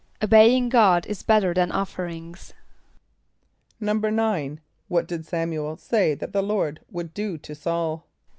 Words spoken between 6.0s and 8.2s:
that the Lord would do to S[a:]ul?